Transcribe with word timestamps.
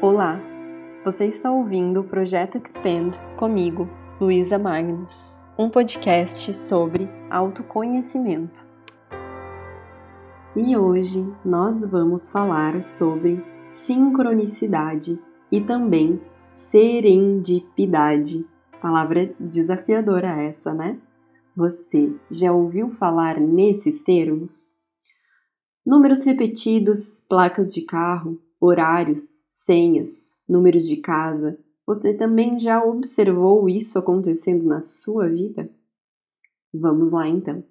Olá, 0.00 0.40
você 1.04 1.26
está 1.26 1.50
ouvindo 1.50 2.02
o 2.02 2.04
Projeto 2.04 2.56
Expand 2.56 3.10
comigo, 3.36 3.90
Luísa 4.20 4.56
Magnus, 4.56 5.40
um 5.58 5.68
podcast 5.68 6.54
sobre 6.54 7.08
autoconhecimento. 7.28 8.64
E 10.54 10.76
hoje 10.76 11.26
nós 11.44 11.84
vamos 11.84 12.30
falar 12.30 12.80
sobre 12.80 13.44
sincronicidade 13.68 15.20
e 15.50 15.60
também 15.60 16.22
serendipidade. 16.46 18.46
Palavra 18.80 19.34
desafiadora 19.40 20.28
essa, 20.28 20.72
né? 20.72 20.96
Você 21.56 22.14
já 22.30 22.52
ouviu 22.52 22.88
falar 22.88 23.40
nesses 23.40 24.04
termos? 24.04 24.78
Números 25.84 26.22
repetidos, 26.22 27.20
placas 27.28 27.74
de 27.74 27.82
carro, 27.82 28.40
horários, 28.60 29.44
senhas, 29.48 30.40
números 30.48 30.86
de 30.88 30.96
casa. 30.98 31.58
Você 31.86 32.12
também 32.12 32.58
já 32.58 32.84
observou 32.84 33.68
isso 33.68 33.98
acontecendo 33.98 34.66
na 34.66 34.80
sua 34.80 35.28
vida? 35.28 35.70
Vamos 36.72 37.12
lá 37.12 37.26
então. 37.26 37.64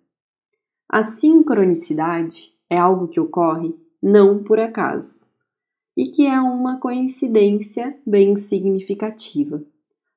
A 0.89 1.03
sincronicidade 1.03 2.53
é 2.69 2.77
algo 2.77 3.07
que 3.07 3.19
ocorre 3.19 3.75
não 4.01 4.43
por 4.43 4.59
acaso 4.59 5.27
e 5.95 6.07
que 6.07 6.25
é 6.25 6.39
uma 6.39 6.79
coincidência 6.79 7.99
bem 8.05 8.35
significativa. 8.35 9.63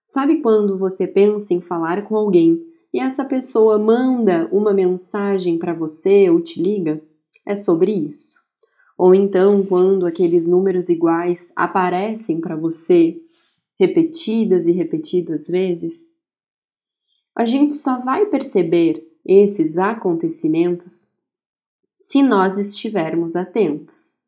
Sabe 0.02 0.40
quando 0.40 0.78
você 0.78 1.06
pensa 1.06 1.54
em 1.54 1.60
falar 1.60 2.06
com 2.06 2.16
alguém 2.16 2.62
e 2.92 3.00
essa 3.00 3.24
pessoa 3.24 3.78
manda 3.78 4.48
uma 4.52 4.74
mensagem 4.74 5.58
para 5.58 5.72
você 5.72 6.28
ou 6.28 6.40
te 6.40 6.62
liga? 6.62 7.02
É 7.46 7.54
sobre 7.54 7.92
isso. 7.92 8.38
Ou 9.02 9.14
então, 9.14 9.64
quando 9.64 10.04
aqueles 10.04 10.46
números 10.46 10.90
iguais 10.90 11.54
aparecem 11.56 12.38
para 12.38 12.54
você 12.54 13.18
repetidas 13.78 14.66
e 14.66 14.72
repetidas 14.72 15.48
vezes, 15.48 16.10
a 17.34 17.46
gente 17.46 17.72
só 17.72 17.98
vai 18.02 18.26
perceber 18.26 19.02
esses 19.24 19.78
acontecimentos 19.78 21.14
se 21.96 22.22
nós 22.22 22.58
estivermos 22.58 23.36
atentos. 23.36 24.18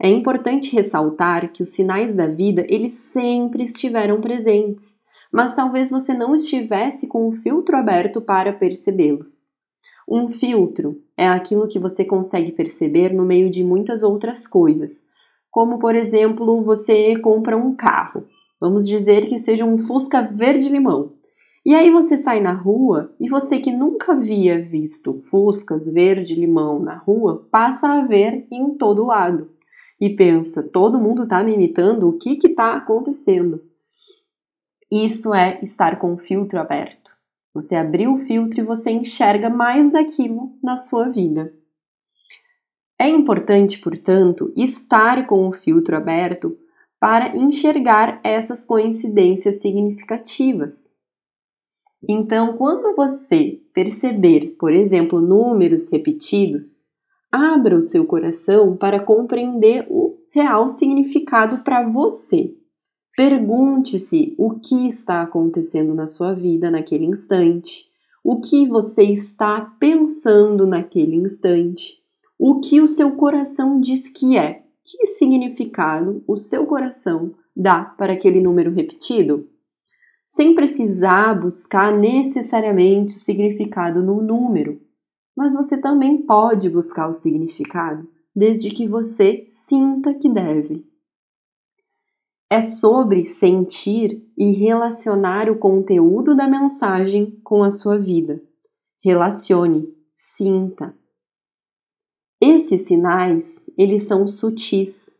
É 0.00 0.08
importante 0.08 0.74
ressaltar 0.74 1.52
que 1.52 1.62
os 1.62 1.68
sinais 1.68 2.16
da 2.16 2.26
vida, 2.26 2.66
eles 2.70 2.94
sempre 2.94 3.64
estiveram 3.64 4.22
presentes, 4.22 5.02
mas 5.30 5.54
talvez 5.54 5.90
você 5.90 6.14
não 6.14 6.34
estivesse 6.34 7.08
com 7.08 7.28
o 7.28 7.32
filtro 7.32 7.76
aberto 7.76 8.22
para 8.22 8.54
percebê-los. 8.54 9.53
Um 10.08 10.28
filtro 10.28 11.02
é 11.16 11.26
aquilo 11.26 11.68
que 11.68 11.78
você 11.78 12.04
consegue 12.04 12.52
perceber 12.52 13.12
no 13.12 13.24
meio 13.24 13.48
de 13.50 13.64
muitas 13.64 14.02
outras 14.02 14.46
coisas, 14.46 15.06
como 15.50 15.78
por 15.78 15.94
exemplo, 15.94 16.62
você 16.62 17.16
compra 17.18 17.56
um 17.56 17.74
carro. 17.74 18.26
Vamos 18.60 18.86
dizer 18.86 19.26
que 19.26 19.38
seja 19.38 19.64
um 19.64 19.78
Fusca 19.78 20.22
verde-limão. 20.22 21.12
E 21.64 21.74
aí 21.74 21.90
você 21.90 22.18
sai 22.18 22.40
na 22.40 22.52
rua 22.52 23.14
e 23.18 23.28
você 23.28 23.58
que 23.58 23.70
nunca 23.70 24.12
havia 24.12 24.60
visto 24.60 25.18
Fuscas 25.18 25.86
verde-limão 25.86 26.78
na 26.78 26.98
rua, 26.98 27.48
passa 27.50 27.88
a 27.88 28.06
ver 28.06 28.46
em 28.50 28.74
todo 28.74 29.06
lado. 29.06 29.50
E 29.98 30.10
pensa, 30.10 30.62
todo 30.62 31.00
mundo 31.00 31.22
está 31.22 31.42
me 31.42 31.54
imitando, 31.54 32.08
o 32.08 32.18
que 32.18 32.36
está 32.46 32.74
acontecendo? 32.74 33.62
Isso 34.92 35.34
é 35.34 35.58
estar 35.62 35.98
com 35.98 36.12
o 36.12 36.18
filtro 36.18 36.60
aberto. 36.60 37.12
Você 37.54 37.76
abriu 37.76 38.14
o 38.14 38.18
filtro 38.18 38.60
e 38.60 38.64
você 38.64 38.90
enxerga 38.90 39.48
mais 39.48 39.92
daquilo 39.92 40.58
na 40.60 40.76
sua 40.76 41.08
vida. 41.08 41.54
É 42.98 43.08
importante, 43.08 43.78
portanto, 43.78 44.52
estar 44.56 45.26
com 45.26 45.48
o 45.48 45.52
filtro 45.52 45.96
aberto 45.96 46.58
para 46.98 47.36
enxergar 47.36 48.20
essas 48.24 48.66
coincidências 48.66 49.60
significativas. 49.60 50.96
Então, 52.08 52.56
quando 52.56 52.94
você 52.96 53.60
perceber, 53.72 54.56
por 54.58 54.72
exemplo, 54.72 55.20
números 55.20 55.90
repetidos, 55.90 56.88
abra 57.30 57.76
o 57.76 57.80
seu 57.80 58.04
coração 58.04 58.76
para 58.76 59.00
compreender 59.00 59.86
o 59.88 60.16
real 60.30 60.68
significado 60.68 61.58
para 61.58 61.88
você. 61.88 62.54
Pergunte-se 63.16 64.34
o 64.36 64.58
que 64.58 64.88
está 64.88 65.22
acontecendo 65.22 65.94
na 65.94 66.08
sua 66.08 66.34
vida 66.34 66.68
naquele 66.68 67.04
instante, 67.04 67.88
o 68.24 68.40
que 68.40 68.66
você 68.66 69.04
está 69.04 69.60
pensando 69.78 70.66
naquele 70.66 71.14
instante, 71.14 72.02
o 72.36 72.58
que 72.58 72.80
o 72.80 72.88
seu 72.88 73.12
coração 73.12 73.80
diz 73.80 74.08
que 74.08 74.36
é, 74.36 74.64
que 74.84 75.06
significado 75.06 76.24
o 76.26 76.36
seu 76.36 76.66
coração 76.66 77.32
dá 77.54 77.84
para 77.84 78.14
aquele 78.14 78.40
número 78.40 78.72
repetido, 78.72 79.48
sem 80.26 80.52
precisar 80.52 81.40
buscar 81.40 81.96
necessariamente 81.96 83.14
o 83.16 83.20
significado 83.20 84.02
no 84.02 84.20
número. 84.20 84.80
Mas 85.36 85.54
você 85.54 85.78
também 85.78 86.20
pode 86.22 86.68
buscar 86.68 87.08
o 87.08 87.12
significado, 87.12 88.08
desde 88.34 88.70
que 88.70 88.88
você 88.88 89.44
sinta 89.46 90.12
que 90.12 90.28
deve 90.28 90.84
é 92.54 92.60
sobre 92.60 93.24
sentir 93.24 94.24
e 94.38 94.52
relacionar 94.52 95.50
o 95.50 95.58
conteúdo 95.58 96.36
da 96.36 96.46
mensagem 96.46 97.36
com 97.42 97.64
a 97.64 97.70
sua 97.70 97.98
vida. 97.98 98.40
Relacione, 99.02 99.92
sinta. 100.14 100.94
Esses 102.40 102.82
sinais, 102.82 103.68
eles 103.76 104.04
são 104.04 104.24
sutis. 104.28 105.18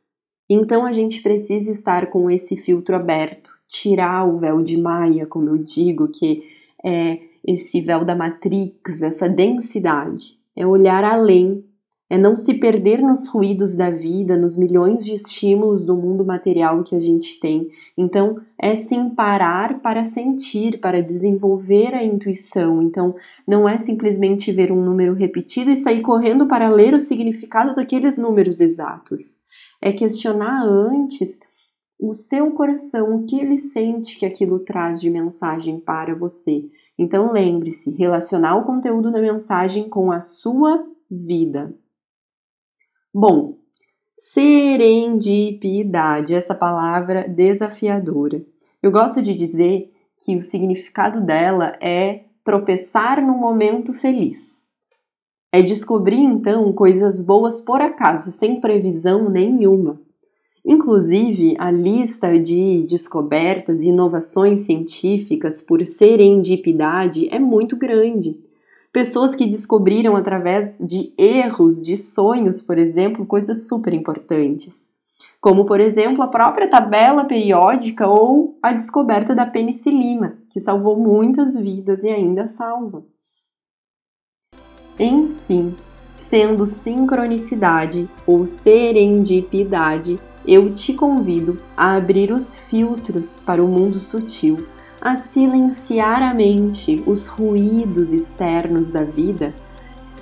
Então 0.48 0.86
a 0.86 0.92
gente 0.92 1.22
precisa 1.22 1.72
estar 1.72 2.08
com 2.08 2.30
esse 2.30 2.56
filtro 2.56 2.94
aberto, 2.94 3.50
tirar 3.66 4.24
o 4.28 4.38
véu 4.38 4.60
de 4.60 4.80
Maia, 4.80 5.26
como 5.26 5.48
eu 5.48 5.58
digo, 5.58 6.06
que 6.06 6.44
é 6.84 7.18
esse 7.44 7.80
véu 7.80 8.04
da 8.04 8.14
Matrix, 8.14 9.02
essa 9.02 9.28
densidade. 9.28 10.38
É 10.54 10.64
olhar 10.64 11.02
além 11.02 11.64
é 12.14 12.18
não 12.18 12.36
se 12.36 12.54
perder 12.54 13.02
nos 13.02 13.26
ruídos 13.26 13.74
da 13.74 13.90
vida, 13.90 14.36
nos 14.36 14.56
milhões 14.56 15.04
de 15.04 15.14
estímulos 15.14 15.84
do 15.84 15.96
mundo 15.96 16.24
material 16.24 16.84
que 16.84 16.94
a 16.94 17.00
gente 17.00 17.40
tem. 17.40 17.68
Então, 17.98 18.40
é 18.56 18.76
sim 18.76 19.10
parar 19.10 19.80
para 19.80 20.04
sentir, 20.04 20.78
para 20.78 21.02
desenvolver 21.02 21.92
a 21.92 22.04
intuição. 22.04 22.80
Então, 22.80 23.16
não 23.44 23.68
é 23.68 23.76
simplesmente 23.76 24.52
ver 24.52 24.70
um 24.70 24.80
número 24.80 25.12
repetido 25.12 25.72
e 25.72 25.76
sair 25.76 26.02
correndo 26.02 26.46
para 26.46 26.68
ler 26.68 26.94
o 26.94 27.00
significado 27.00 27.74
daqueles 27.74 28.16
números 28.16 28.60
exatos. 28.60 29.40
É 29.82 29.92
questionar 29.92 30.64
antes 30.64 31.40
o 31.98 32.14
seu 32.14 32.52
coração, 32.52 33.16
o 33.16 33.26
que 33.26 33.40
ele 33.40 33.58
sente 33.58 34.16
que 34.20 34.24
aquilo 34.24 34.60
traz 34.60 35.00
de 35.00 35.10
mensagem 35.10 35.80
para 35.80 36.14
você. 36.14 36.64
Então, 36.96 37.32
lembre-se, 37.32 37.92
relacionar 37.96 38.54
o 38.54 38.64
conteúdo 38.64 39.10
da 39.10 39.20
mensagem 39.20 39.88
com 39.88 40.12
a 40.12 40.20
sua 40.20 40.86
vida. 41.10 41.74
Bom, 43.16 43.58
serendipidade, 44.12 46.34
essa 46.34 46.52
palavra 46.52 47.28
desafiadora. 47.28 48.44
Eu 48.82 48.90
gosto 48.90 49.22
de 49.22 49.32
dizer 49.32 49.92
que 50.18 50.36
o 50.36 50.42
significado 50.42 51.20
dela 51.20 51.76
é 51.80 52.24
tropeçar 52.42 53.24
no 53.24 53.34
momento 53.34 53.94
feliz. 53.94 54.74
É 55.52 55.62
descobrir 55.62 56.18
então 56.18 56.72
coisas 56.72 57.22
boas 57.22 57.60
por 57.60 57.80
acaso, 57.80 58.32
sem 58.32 58.60
previsão 58.60 59.30
nenhuma. 59.30 60.00
Inclusive, 60.66 61.54
a 61.56 61.70
lista 61.70 62.36
de 62.36 62.82
descobertas 62.82 63.82
e 63.82 63.90
inovações 63.90 64.62
científicas 64.62 65.62
por 65.62 65.86
serendipidade 65.86 67.28
é 67.30 67.38
muito 67.38 67.76
grande 67.76 68.42
pessoas 68.94 69.34
que 69.34 69.44
descobriram 69.44 70.14
através 70.14 70.78
de 70.78 71.12
erros, 71.18 71.82
de 71.82 71.96
sonhos, 71.96 72.62
por 72.62 72.78
exemplo, 72.78 73.26
coisas 73.26 73.66
super 73.66 73.92
importantes. 73.92 74.88
Como, 75.40 75.66
por 75.66 75.80
exemplo, 75.80 76.22
a 76.22 76.28
própria 76.28 76.70
tabela 76.70 77.24
periódica 77.24 78.06
ou 78.06 78.56
a 78.62 78.72
descoberta 78.72 79.34
da 79.34 79.44
penicilina, 79.44 80.38
que 80.48 80.60
salvou 80.60 80.96
muitas 80.96 81.56
vidas 81.56 82.04
e 82.04 82.08
ainda 82.08 82.46
salva. 82.46 83.04
Enfim, 84.96 85.74
sendo 86.12 86.64
sincronicidade 86.64 88.08
ou 88.24 88.46
serendipidade, 88.46 90.20
eu 90.46 90.72
te 90.72 90.94
convido 90.94 91.60
a 91.76 91.96
abrir 91.96 92.30
os 92.30 92.56
filtros 92.56 93.42
para 93.42 93.62
o 93.62 93.66
mundo 93.66 93.98
sutil 93.98 94.64
a 95.04 95.16
silenciar 95.16 96.22
a 96.22 96.32
mente, 96.32 97.04
os 97.06 97.26
ruídos 97.26 98.10
externos 98.10 98.90
da 98.90 99.02
vida 99.02 99.52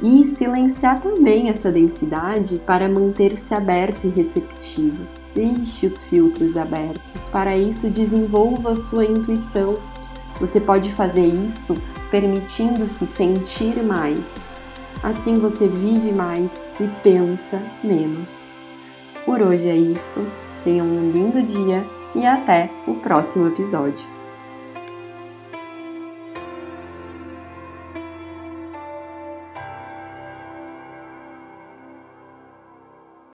e 0.02 0.24
silenciar 0.24 1.00
também 1.00 1.48
essa 1.48 1.70
densidade 1.70 2.60
para 2.66 2.88
manter-se 2.88 3.54
aberto 3.54 4.08
e 4.08 4.10
receptivo. 4.10 5.06
Deixe 5.32 5.86
os 5.86 6.02
filtros 6.02 6.56
abertos. 6.56 7.28
Para 7.28 7.56
isso, 7.56 7.88
desenvolva 7.88 8.72
a 8.72 8.76
sua 8.76 9.04
intuição. 9.04 9.78
Você 10.40 10.60
pode 10.60 10.92
fazer 10.92 11.26
isso 11.26 11.80
permitindo-se 12.10 13.06
sentir 13.06 13.80
mais. 13.84 14.48
Assim 15.00 15.38
você 15.38 15.68
vive 15.68 16.10
mais 16.10 16.68
e 16.80 16.88
pensa 17.04 17.62
menos. 17.84 18.54
Por 19.24 19.40
hoje 19.40 19.68
é 19.68 19.76
isso. 19.76 20.20
tenham 20.64 20.86
um 20.86 21.10
lindo 21.12 21.40
dia 21.40 21.86
e 22.16 22.26
até 22.26 22.68
o 22.86 22.94
próximo 22.94 23.46
episódio. 23.46 24.21